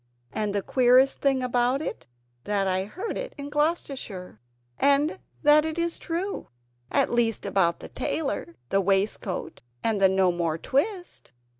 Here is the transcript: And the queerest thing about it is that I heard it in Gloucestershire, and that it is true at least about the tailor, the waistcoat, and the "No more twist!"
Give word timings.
And 0.33 0.55
the 0.55 0.63
queerest 0.63 1.21
thing 1.21 1.43
about 1.43 1.79
it 1.79 2.05
is 2.09 2.45
that 2.45 2.67
I 2.67 2.85
heard 2.85 3.19
it 3.19 3.35
in 3.37 3.51
Gloucestershire, 3.51 4.39
and 4.79 5.19
that 5.43 5.63
it 5.63 5.77
is 5.77 5.99
true 5.99 6.47
at 6.89 7.11
least 7.11 7.45
about 7.45 7.81
the 7.81 7.87
tailor, 7.89 8.55
the 8.69 8.81
waistcoat, 8.81 9.61
and 9.83 10.01
the 10.01 10.09
"No 10.09 10.31
more 10.31 10.57
twist!" 10.57 11.33